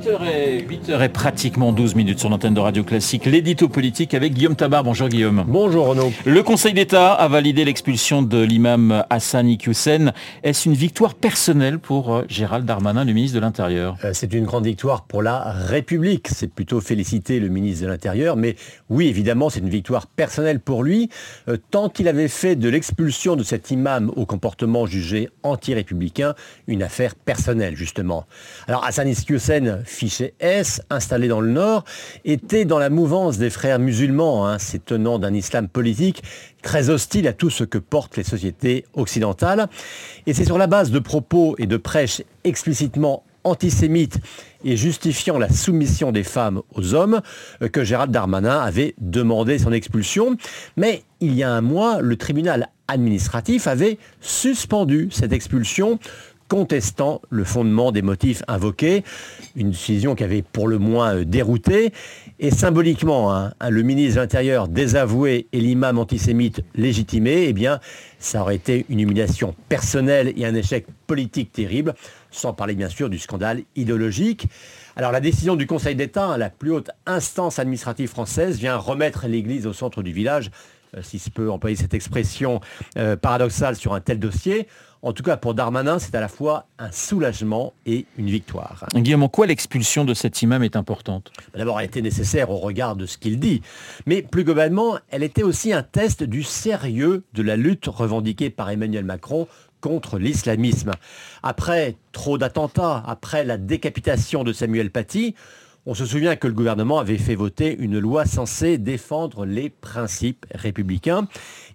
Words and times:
8h 0.00 0.18
et, 0.32 0.62
8h 0.62 1.04
et 1.04 1.08
pratiquement 1.10 1.72
12 1.72 1.94
minutes 1.94 2.20
sur 2.20 2.30
l'antenne 2.30 2.54
de 2.54 2.60
Radio 2.60 2.82
Classique, 2.82 3.26
l'édito 3.26 3.68
politique 3.68 4.14
avec 4.14 4.32
Guillaume 4.32 4.56
Tabar. 4.56 4.82
Bonjour 4.82 5.08
Guillaume. 5.08 5.44
Bonjour 5.46 5.88
Renaud. 5.88 6.10
Le 6.24 6.42
Conseil 6.42 6.72
d'État 6.72 7.12
a 7.12 7.28
validé 7.28 7.66
l'expulsion 7.66 8.22
de 8.22 8.40
l'imam 8.40 9.04
Hassan 9.10 9.46
Iqiyoussen. 9.46 10.14
Est-ce 10.42 10.70
une 10.70 10.74
victoire 10.74 11.14
personnelle 11.14 11.78
pour 11.78 12.14
euh, 12.14 12.24
Gérald 12.28 12.64
Darmanin, 12.64 13.04
le 13.04 13.12
ministre 13.12 13.34
de 13.34 13.40
l'Intérieur? 13.42 13.98
Euh, 14.04 14.12
C'est 14.14 14.32
une 14.32 14.44
grande 14.46 14.64
victoire 14.64 15.02
pour 15.04 15.22
la 15.22 15.52
République. 15.52 16.28
C'est 16.28 16.50
plutôt 16.50 16.80
féliciter 16.80 17.38
le 17.38 17.48
ministre 17.48 17.84
de 17.84 17.88
l'Intérieur. 17.88 18.36
Mais 18.36 18.56
oui, 18.88 19.08
évidemment, 19.08 19.50
c'est 19.50 19.60
une 19.60 19.68
victoire 19.68 20.06
personnelle 20.06 20.60
pour 20.60 20.82
lui. 20.82 21.10
Euh, 21.48 21.58
tant 21.70 21.90
qu'il 21.90 22.08
avait 22.08 22.28
fait 22.28 22.56
de 22.56 22.70
l'expulsion 22.70 23.36
de 23.36 23.42
cet 23.42 23.70
imam 23.70 24.10
au 24.16 24.24
comportement 24.24 24.86
jugé 24.86 25.28
anti-républicain 25.42 26.34
une 26.68 26.82
affaire 26.82 27.14
personnelle, 27.14 27.76
justement. 27.76 28.24
Alors 28.66 28.82
Hassan 28.84 29.06
Iqiyoussen 29.06 29.82
fiché 29.90 30.34
S, 30.40 30.80
installé 30.88 31.28
dans 31.28 31.40
le 31.40 31.50
Nord, 31.50 31.84
était 32.24 32.64
dans 32.64 32.78
la 32.78 32.90
mouvance 32.90 33.38
des 33.38 33.50
frères 33.50 33.78
musulmans, 33.78 34.46
hein, 34.46 34.58
ces 34.58 34.78
tenants 34.78 35.18
d'un 35.18 35.34
islam 35.34 35.68
politique 35.68 36.22
très 36.62 36.90
hostile 36.90 37.26
à 37.28 37.32
tout 37.32 37.50
ce 37.50 37.64
que 37.64 37.78
portent 37.78 38.16
les 38.16 38.24
sociétés 38.24 38.84
occidentales. 38.94 39.68
Et 40.26 40.34
c'est 40.34 40.44
sur 40.44 40.58
la 40.58 40.66
base 40.66 40.90
de 40.90 40.98
propos 40.98 41.54
et 41.58 41.66
de 41.66 41.76
prêches 41.76 42.22
explicitement 42.44 43.24
antisémites 43.44 44.18
et 44.64 44.76
justifiant 44.76 45.38
la 45.38 45.48
soumission 45.48 46.12
des 46.12 46.24
femmes 46.24 46.60
aux 46.74 46.94
hommes 46.94 47.22
euh, 47.62 47.68
que 47.68 47.84
Gérald 47.84 48.12
Darmanin 48.12 48.60
avait 48.60 48.94
demandé 48.98 49.58
son 49.58 49.72
expulsion. 49.72 50.36
Mais 50.76 51.02
il 51.20 51.34
y 51.34 51.42
a 51.42 51.50
un 51.50 51.62
mois, 51.62 52.00
le 52.00 52.16
tribunal 52.16 52.68
administratif 52.88 53.66
avait 53.66 53.98
suspendu 54.20 55.08
cette 55.10 55.32
expulsion 55.32 55.98
contestant 56.50 57.22
le 57.30 57.44
fondement 57.44 57.92
des 57.92 58.02
motifs 58.02 58.42
invoqués, 58.48 59.04
une 59.54 59.70
décision 59.70 60.16
qui 60.16 60.24
avait 60.24 60.42
pour 60.42 60.66
le 60.66 60.78
moins 60.78 61.14
euh, 61.14 61.24
dérouté. 61.24 61.92
Et 62.40 62.50
symboliquement, 62.50 63.32
hein, 63.32 63.52
hein, 63.60 63.70
le 63.70 63.82
ministre 63.82 64.16
de 64.16 64.20
l'Intérieur 64.20 64.66
désavoué 64.66 65.46
et 65.52 65.60
l'imam 65.60 65.96
antisémite 65.96 66.62
légitimé, 66.74 67.44
eh 67.46 67.52
bien, 67.52 67.78
ça 68.18 68.42
aurait 68.42 68.56
été 68.56 68.84
une 68.88 68.98
humiliation 68.98 69.54
personnelle 69.68 70.32
et 70.36 70.44
un 70.44 70.54
échec 70.56 70.86
politique 71.06 71.52
terrible, 71.52 71.94
sans 72.32 72.52
parler 72.52 72.74
bien 72.74 72.88
sûr 72.88 73.08
du 73.08 73.20
scandale 73.20 73.62
idéologique. 73.76 74.48
Alors 74.96 75.12
la 75.12 75.20
décision 75.20 75.54
du 75.54 75.68
Conseil 75.68 75.94
d'État, 75.94 76.24
hein, 76.24 76.36
la 76.36 76.50
plus 76.50 76.72
haute 76.72 76.90
instance 77.06 77.60
administrative 77.60 78.08
française, 78.08 78.58
vient 78.58 78.76
remettre 78.76 79.28
l'Église 79.28 79.68
au 79.68 79.72
centre 79.72 80.02
du 80.02 80.10
village, 80.10 80.50
euh, 80.96 81.02
si 81.02 81.20
se 81.20 81.30
peut 81.30 81.48
employer 81.48 81.76
cette 81.76 81.94
expression 81.94 82.60
euh, 82.96 83.14
paradoxale 83.16 83.76
sur 83.76 83.94
un 83.94 84.00
tel 84.00 84.18
dossier. 84.18 84.66
En 85.02 85.14
tout 85.14 85.22
cas, 85.22 85.38
pour 85.38 85.54
Darmanin, 85.54 85.98
c'est 85.98 86.14
à 86.14 86.20
la 86.20 86.28
fois 86.28 86.66
un 86.78 86.92
soulagement 86.92 87.72
et 87.86 88.04
une 88.18 88.28
victoire. 88.28 88.84
Guillaume, 88.94 89.22
en 89.22 89.28
quoi 89.30 89.46
l'expulsion 89.46 90.04
de 90.04 90.12
cet 90.12 90.42
imam 90.42 90.62
est 90.62 90.76
importante? 90.76 91.32
D'abord, 91.54 91.80
elle 91.80 91.86
était 91.86 92.02
nécessaire 92.02 92.50
au 92.50 92.58
regard 92.58 92.96
de 92.96 93.06
ce 93.06 93.16
qu'il 93.16 93.40
dit. 93.40 93.62
Mais 94.04 94.20
plus 94.20 94.44
globalement, 94.44 94.98
elle 95.08 95.22
était 95.22 95.42
aussi 95.42 95.72
un 95.72 95.82
test 95.82 96.22
du 96.22 96.42
sérieux 96.42 97.24
de 97.32 97.42
la 97.42 97.56
lutte 97.56 97.86
revendiquée 97.86 98.50
par 98.50 98.68
Emmanuel 98.68 99.06
Macron 99.06 99.48
contre 99.80 100.18
l'islamisme. 100.18 100.92
Après 101.42 101.96
trop 102.12 102.36
d'attentats, 102.36 103.02
après 103.06 103.42
la 103.44 103.56
décapitation 103.56 104.44
de 104.44 104.52
Samuel 104.52 104.90
Paty, 104.90 105.34
on 105.86 105.94
se 105.94 106.04
souvient 106.04 106.36
que 106.36 106.46
le 106.46 106.52
gouvernement 106.52 106.98
avait 106.98 107.16
fait 107.16 107.34
voter 107.34 107.76
une 107.78 107.98
loi 107.98 108.26
censée 108.26 108.76
défendre 108.76 109.46
les 109.46 109.70
principes 109.70 110.44
républicains. 110.54 111.26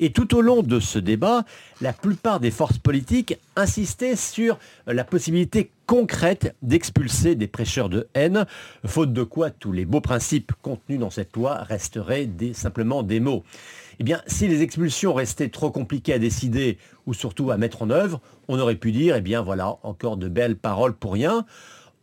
Et 0.00 0.10
tout 0.10 0.34
au 0.34 0.40
long 0.40 0.62
de 0.62 0.80
ce 0.80 0.98
débat, 0.98 1.44
la 1.80 1.92
plupart 1.92 2.40
des 2.40 2.50
forces 2.50 2.78
politiques 2.78 3.38
insistaient 3.54 4.16
sur 4.16 4.58
la 4.86 5.04
possibilité 5.04 5.70
concrète 5.86 6.56
d'expulser 6.62 7.36
des 7.36 7.46
prêcheurs 7.46 7.88
de 7.88 8.08
haine, 8.14 8.46
faute 8.84 9.12
de 9.12 9.22
quoi 9.22 9.50
tous 9.50 9.72
les 9.72 9.84
beaux 9.84 10.00
principes 10.00 10.52
contenus 10.62 10.98
dans 10.98 11.10
cette 11.10 11.36
loi 11.36 11.62
resteraient 11.62 12.28
simplement 12.54 13.02
des 13.02 13.20
mots. 13.20 13.44
Eh 14.00 14.04
bien, 14.04 14.20
si 14.26 14.48
les 14.48 14.62
expulsions 14.62 15.14
restaient 15.14 15.50
trop 15.50 15.70
compliquées 15.70 16.14
à 16.14 16.18
décider 16.18 16.78
ou 17.06 17.14
surtout 17.14 17.50
à 17.50 17.56
mettre 17.56 17.82
en 17.82 17.90
œuvre, 17.90 18.20
on 18.48 18.58
aurait 18.58 18.74
pu 18.74 18.90
dire, 18.90 19.16
eh 19.16 19.20
bien 19.20 19.42
voilà, 19.42 19.76
encore 19.82 20.16
de 20.16 20.28
belles 20.28 20.56
paroles 20.56 20.94
pour 20.94 21.12
rien. 21.12 21.46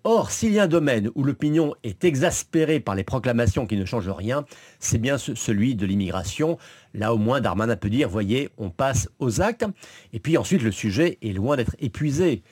Or, 0.05 0.31
s'il 0.31 0.53
y 0.53 0.59
a 0.59 0.63
un 0.63 0.67
domaine 0.67 1.09
où 1.15 1.25
l'opinion 1.25 1.75
est 1.83 2.05
exaspérée 2.05 2.79
par 2.79 2.95
les 2.95 3.03
proclamations 3.03 3.65
qui 3.65 3.75
ne 3.75 3.83
changent 3.83 4.09
rien, 4.09 4.45
c'est 4.79 4.97
bien 4.97 5.17
celui 5.17 5.75
de 5.75 5.85
l'immigration. 5.85 6.57
Là, 6.93 7.13
au 7.13 7.17
moins, 7.17 7.41
Darmanin 7.41 7.75
peut 7.75 7.89
dire, 7.89 8.07
voyez, 8.07 8.49
on 8.57 8.69
passe 8.69 9.09
aux 9.19 9.41
actes. 9.41 9.65
Et 10.13 10.19
puis 10.19 10.37
ensuite, 10.37 10.63
le 10.63 10.71
sujet 10.71 11.17
est 11.21 11.33
loin 11.33 11.57
d'être 11.57 11.75
épuisé. 11.79 12.43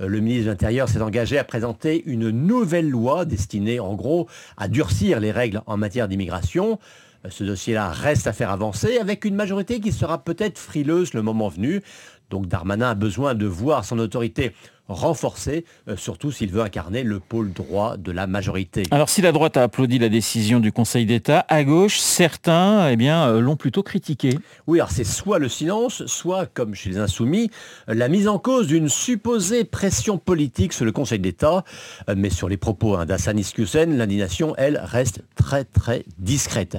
Euh, 0.00 0.06
le 0.06 0.20
ministre 0.20 0.46
de 0.46 0.50
l'Intérieur 0.50 0.88
s'est 0.88 1.02
engagé 1.02 1.38
à 1.38 1.44
présenter 1.44 2.04
une 2.06 2.30
nouvelle 2.30 2.88
loi 2.88 3.24
destinée, 3.24 3.80
en 3.80 3.94
gros, 3.94 4.28
à 4.56 4.68
durcir 4.68 5.18
les 5.18 5.32
règles 5.32 5.62
en 5.66 5.76
matière 5.76 6.06
d'immigration. 6.06 6.78
Euh, 7.24 7.30
ce 7.30 7.44
dossier-là 7.44 7.90
reste 7.90 8.26
à 8.26 8.32
faire 8.32 8.50
avancer 8.50 8.98
avec 8.98 9.24
une 9.24 9.34
majorité 9.34 9.80
qui 9.80 9.92
sera 9.92 10.22
peut-être 10.22 10.58
frileuse 10.58 11.14
le 11.14 11.22
moment 11.22 11.48
venu. 11.48 11.82
Donc 12.32 12.48
Darmanin 12.48 12.88
a 12.88 12.94
besoin 12.94 13.34
de 13.34 13.44
voir 13.44 13.84
son 13.84 13.98
autorité 13.98 14.54
renforcée, 14.88 15.66
euh, 15.88 15.96
surtout 15.98 16.32
s'il 16.32 16.50
veut 16.50 16.62
incarner 16.62 17.02
le 17.02 17.20
pôle 17.20 17.52
droit 17.52 17.98
de 17.98 18.10
la 18.10 18.26
majorité. 18.26 18.84
Alors 18.90 19.10
si 19.10 19.20
la 19.20 19.32
droite 19.32 19.58
a 19.58 19.64
applaudi 19.64 19.98
la 19.98 20.08
décision 20.08 20.58
du 20.58 20.72
Conseil 20.72 21.04
d'État, 21.04 21.44
à 21.48 21.62
gauche, 21.62 21.98
certains 21.98 22.88
eh 22.88 22.96
bien, 22.96 23.28
euh, 23.28 23.40
l'ont 23.40 23.56
plutôt 23.56 23.82
critiqué. 23.82 24.38
Oui, 24.66 24.80
alors 24.80 24.90
c'est 24.90 25.04
soit 25.04 25.38
le 25.38 25.50
silence, 25.50 26.06
soit, 26.06 26.46
comme 26.46 26.74
chez 26.74 26.88
les 26.88 26.98
insoumis, 26.98 27.50
la 27.86 28.08
mise 28.08 28.28
en 28.28 28.38
cause 28.38 28.66
d'une 28.66 28.88
supposée 28.88 29.64
pression 29.64 30.16
politique 30.16 30.72
sur 30.72 30.86
le 30.86 30.92
Conseil 30.92 31.18
d'État. 31.18 31.64
Mais 32.16 32.30
sur 32.30 32.48
les 32.48 32.56
propos 32.56 32.96
hein, 32.96 33.04
d'Hassan 33.04 33.38
Iskoussen, 33.38 33.98
l'indignation, 33.98 34.54
elle, 34.56 34.80
reste 34.82 35.22
très 35.36 35.64
très 35.64 36.04
discrète. 36.18 36.78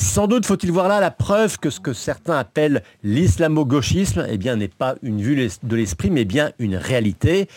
Sans 0.00 0.28
doute 0.28 0.46
faut-il 0.46 0.70
voir 0.70 0.86
là 0.86 1.00
la 1.00 1.10
preuve 1.10 1.58
que 1.58 1.70
ce 1.70 1.80
que 1.80 1.92
certains 1.92 2.38
appellent 2.38 2.84
l'islamo-gauchisme 3.02 4.24
eh 4.30 4.38
n'est 4.54 4.68
pas 4.68 4.94
une 5.02 5.20
vue 5.20 5.34
de 5.34 5.76
l'esprit, 5.76 6.08
mais 6.10 6.24
bien 6.24 6.52
une 6.60 6.76
réalité. 6.76 7.48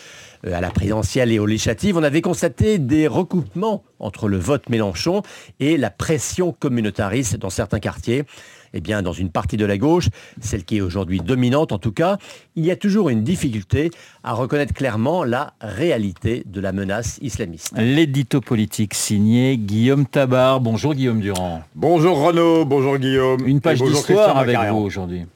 Euh, 0.44 0.52
à 0.52 0.60
la 0.60 0.70
présidentielle 0.70 1.30
et 1.30 1.38
aux 1.38 1.46
législatives, 1.46 1.96
on 1.96 2.02
avait 2.02 2.20
constaté 2.20 2.80
des 2.80 3.06
recoupements 3.06 3.84
entre 4.00 4.26
le 4.26 4.38
vote 4.38 4.68
Mélenchon 4.70 5.22
et 5.60 5.76
la 5.76 5.90
pression 5.90 6.50
communautariste 6.50 7.36
dans 7.36 7.48
certains 7.48 7.78
quartiers 7.78 8.24
eh 8.74 8.80
bien, 8.80 9.02
dans 9.02 9.12
une 9.12 9.30
partie 9.30 9.56
de 9.56 9.64
la 9.64 9.78
gauche, 9.78 10.08
celle 10.40 10.64
qui 10.64 10.78
est 10.78 10.80
aujourd'hui 10.80 11.20
dominante 11.20 11.72
en 11.72 11.78
tout 11.78 11.92
cas, 11.92 12.18
il 12.56 12.64
y 12.64 12.70
a 12.70 12.76
toujours 12.76 13.08
une 13.08 13.22
difficulté 13.22 13.90
à 14.24 14.32
reconnaître 14.32 14.74
clairement 14.74 15.24
la 15.24 15.54
réalité 15.60 16.42
de 16.46 16.60
la 16.60 16.72
menace 16.72 17.18
islamiste. 17.22 17.72
L'édito 17.76 18.40
politique 18.40 18.94
signé 18.94 19.56
Guillaume 19.56 20.06
Tabar. 20.06 20.60
Bonjour 20.60 20.94
Guillaume 20.94 21.20
Durand. 21.20 21.62
Bonjour 21.74 22.18
Renaud, 22.18 22.64
bonjour 22.64 22.98
Guillaume. 22.98 23.46
Une 23.46 23.60
page 23.60 23.82
d'histoire 23.82 24.36
avec 24.36 24.56
vous 24.70 24.78
aujourd'hui. 24.78 25.26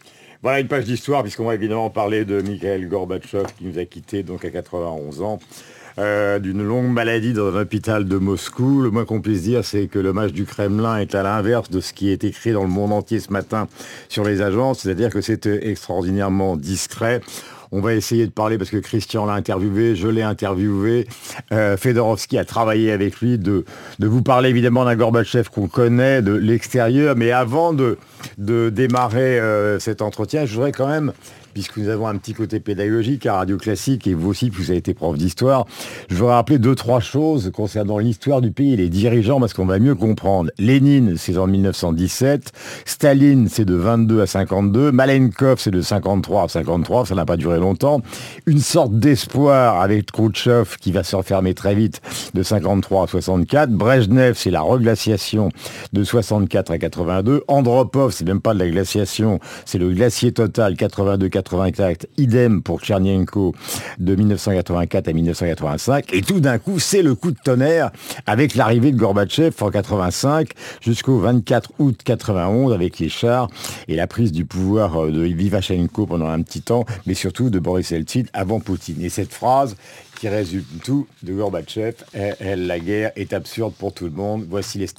Voilà 0.43 0.61
une 0.61 0.69
page 0.69 0.85
d'histoire 0.85 1.23
puisqu'on 1.23 1.45
va 1.45 1.55
évidemment 1.55 1.91
parler 1.91 2.25
de 2.25 2.41
Mikhail 2.41 2.87
Gorbatchev 2.87 3.47
qui 3.59 3.65
nous 3.65 3.79
a 3.79 3.85
quittés 3.85 4.23
donc 4.23 4.45
à 4.45 4.51
91 4.51 5.23
ans. 5.23 5.39
Euh, 5.99 6.39
d'une 6.39 6.63
longue 6.63 6.93
maladie 6.93 7.33
dans 7.33 7.57
un 7.57 7.63
hôpital 7.63 8.05
de 8.05 8.19
Moscou. 8.19 8.83
Le 8.83 8.91
moins 8.91 9.07
qu'on 9.07 9.23
puisse 9.23 9.43
dire, 9.43 9.65
c'est 9.65 9.87
que 9.87 9.99
l'hommage 9.99 10.35
du 10.35 10.45
Kremlin 10.45 10.99
est 10.99 11.15
à 11.15 11.23
l'inverse 11.23 11.71
de 11.71 11.81
ce 11.81 11.95
qui 11.95 12.11
est 12.11 12.23
écrit 12.23 12.53
dans 12.53 12.65
le 12.65 12.69
monde 12.69 12.93
entier 12.93 13.19
ce 13.19 13.33
matin 13.33 13.67
sur 14.11 14.23
les 14.23 14.43
agences, 14.43 14.81
c'est-à-dire 14.81 15.09
que 15.09 15.23
c'est 15.23 15.47
extraordinairement 15.47 16.59
discret. 16.59 17.23
On 17.73 17.81
va 17.81 17.95
essayer 17.95 18.27
de 18.27 18.31
parler 18.31 18.59
parce 18.59 18.69
que 18.69 18.77
Christian 18.77 19.25
l'a 19.25 19.33
interviewé, 19.33 19.97
je 19.97 20.09
l'ai 20.09 20.23
interviewé. 20.23 21.09
Euh, 21.53 21.77
a 21.77 22.45
travaillé 22.45 22.93
avec 22.93 23.21
lui 23.21 23.39
de, 23.39 23.65
vous 23.99 24.23
parler 24.23 24.51
évidemment 24.51 24.85
d'un 24.85 24.97
Gorbatchev 24.97 25.49
qu'on 25.49 25.67
connaît 25.67 26.21
de 26.21 26.33
l'extérieur. 26.33 27.17
Mais 27.17 27.33
avant 27.33 27.73
de, 27.73 27.97
de 28.37 28.69
démarrer 28.69 29.41
euh, 29.41 29.79
cet 29.79 30.03
entretien, 30.03 30.45
je 30.45 30.55
voudrais 30.55 30.73
quand 30.73 30.89
même 30.89 31.13
puisque 31.57 31.79
nous 31.79 31.89
avons 31.89 32.07
un 32.07 32.17
petit 32.17 32.35
côté 32.35 32.61
pédagogique 32.61 33.25
à 33.25 33.37
Radio 33.37 33.57
Classique, 33.57 34.07
et 34.07 34.13
vous 34.13 34.29
aussi, 34.29 34.51
vous 34.51 34.69
avez 34.69 34.79
été 34.79 34.93
prof 34.93 35.17
d'histoire, 35.17 35.67
je 36.11 36.15
voudrais 36.15 36.35
rappeler 36.35 36.59
deux, 36.59 36.75
trois 36.75 37.01
choses 37.01 37.51
concernant 37.51 37.97
l'histoire 37.97 38.43
du 38.43 38.51
pays 38.51 38.75
et 38.75 38.77
les 38.77 38.91
dirigeants, 38.91 39.41
parce 39.41 39.55
qu'on 39.55 39.65
va 39.65 39.79
mieux 39.79 39.95
comprendre. 39.95 40.51
Lénine, 40.59 41.15
c'est 41.17 41.39
en 41.39 41.47
1917, 41.47 42.53
Staline, 42.85 43.49
c'est 43.49 43.65
de 43.65 43.75
22 43.75 44.21
à 44.21 44.27
52, 44.27 44.93
Malenkov, 44.93 45.59
c'est 45.59 45.71
de 45.71 45.81
53 45.81 46.43
à 46.43 46.49
53, 46.49 47.07
ça 47.07 47.15
n'a 47.15 47.25
pas 47.25 47.39
duré 47.39 47.59
longtemps. 47.59 48.03
Une 48.45 48.61
sorte 48.61 48.93
d'espoir 48.93 49.81
avec 49.81 50.13
Khrouchtchev, 50.13 50.77
qui 50.79 50.93
va 50.93 51.05
se 51.05 51.17
refermer 51.17 51.55
très 51.55 51.75
vite, 51.75 52.03
de 52.35 52.43
53 52.43 53.05
à 53.05 53.07
64. 53.07 53.71
Brezhnev, 53.71 54.35
c'est 54.35 54.51
la 54.51 54.61
reglaciation 54.61 55.49
de 55.95 56.05
64 56.05 56.71
à 56.71 56.77
82. 56.77 57.45
Andropov, 57.49 58.13
c'est 58.13 58.27
même 58.27 58.43
pas 58.43 58.53
de 58.53 58.59
la 58.59 58.69
glaciation, 58.69 59.41
c'est 59.65 59.79
le 59.79 59.91
glacier 59.91 60.33
total 60.33 60.77
82 60.77 61.31
82 61.31 61.46
1984, 61.55 62.07
idem 62.19 62.63
pour 62.63 62.81
Tchernienko 62.81 63.55
de 63.99 64.15
1984 64.15 65.09
à 65.09 65.13
1985. 65.13 66.13
Et 66.13 66.23
tout 66.23 66.41
d'un 66.41 66.59
coup, 66.59 66.79
c'est 66.79 67.03
le 67.03 67.15
coup 67.15 67.31
de 67.31 67.39
tonnerre 67.43 67.91
avec 68.27 68.55
l'arrivée 68.55 68.93
de 68.93 68.97
Gorbatchev 68.97 69.55
en 69.61 69.71
85 69.71 70.51
jusqu'au 70.81 71.19
24 71.19 71.73
août 71.79 72.01
91 72.05 72.73
avec 72.73 72.99
les 72.99 73.09
chars 73.09 73.49
et 73.89 73.97
la 73.97 74.07
prise 74.07 74.33
du 74.33 74.45
pouvoir 74.45 75.05
euh, 75.05 75.11
de 75.11 75.21
Vivachenko 75.23 76.07
pendant 76.07 76.29
un 76.29 76.43
petit 76.43 76.63
temps, 76.63 76.85
mais 77.07 77.15
surtout 77.15 77.51
de 77.51 77.59
Boris 77.59 77.93
Eltsine 77.93 78.27
avant 78.33 78.61
Poutine. 78.61 79.03
Et 79.03 79.09
cette 79.09 79.33
phrase 79.33 79.77
qui 80.17 80.29
résume 80.29 80.65
tout 80.83 81.07
de 81.23 81.35
Gorbatchev, 81.35 81.95
est, 82.15 82.57
la 82.57 82.79
guerre 82.79 83.13
est 83.17 83.33
absurde 83.33 83.75
pour 83.79 83.93
tout 83.93 84.07
le 84.07 84.11
monde. 84.11 84.47
Voici 84.49 84.79
les 84.79 84.87
stars 84.87 84.95